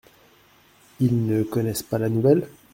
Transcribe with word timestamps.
Ils 0.99 1.27
ne 1.27 1.43
connaissent 1.43 1.83
pas 1.83 1.99
la 1.99 2.09
nouvelle? 2.09 2.47